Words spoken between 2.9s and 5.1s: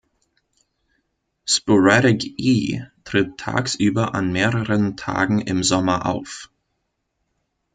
tritt tagsüber an mehreren